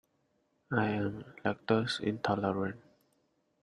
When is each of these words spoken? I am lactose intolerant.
I 0.71 0.87
am 0.87 1.23
lactose 1.45 1.99
intolerant. 2.01 2.81